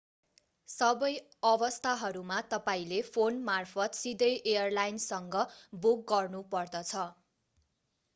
[0.69, 1.09] सबै
[1.49, 5.37] अवस्थाहरूमा तपाईंले फोन मार्फत सिधै एयरलाइन्सँग
[5.83, 7.05] बुक गर्नु पर्दछ